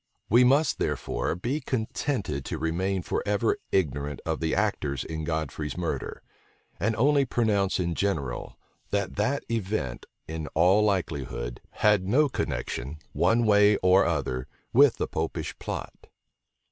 [0.31, 6.23] We must, therefore, be contented to remain forever ignorant of the actors in Godfrey's murder;
[6.79, 8.57] and only pronounce in general,
[8.89, 15.07] that that event in all likelihood, had no connection, one way or other, with the
[15.07, 15.93] Popish plot.